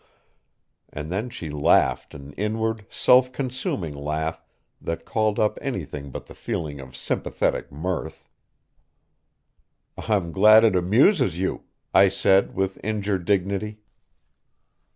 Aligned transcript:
And 0.91 1.11
then 1.11 1.29
she 1.29 1.51
laughed 1.51 2.15
an 2.15 2.33
inward, 2.33 2.87
self 2.89 3.31
consuming 3.31 3.93
laugh 3.95 4.43
that 4.81 5.05
called 5.05 5.37
up 5.37 5.59
anything 5.61 6.09
but 6.09 6.25
the 6.25 6.33
feeling 6.33 6.79
of 6.79 6.95
sympathetic 6.97 7.71
mirth. 7.71 8.27
"I'm 9.95 10.31
glad 10.31 10.63
it 10.63 10.75
amuses 10.75 11.37
you," 11.37 11.65
I 11.93 12.07
said 12.07 12.55
with 12.55 12.83
injured 12.83 13.25
dignity. 13.25 13.77